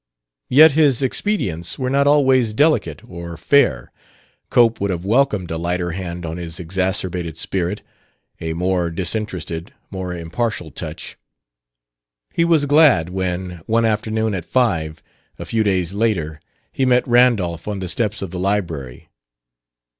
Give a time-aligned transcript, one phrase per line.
[0.49, 3.91] Yet his expedients were not always delicate or fair:
[4.49, 7.83] Cope would have welcomed a lighter hand on his exacerbated spirit,
[8.39, 11.19] a more disinterested, more impartial touch.
[12.33, 15.03] He was glad when, one afternoon at five,
[15.37, 16.39] a few days later,
[16.71, 19.07] he met Randolph on the steps of the library.